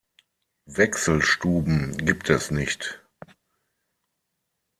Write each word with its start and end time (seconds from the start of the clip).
Wechselstuben 0.65 1.95
gibt 1.99 2.31
es 2.31 2.49
nicht. 2.49 3.03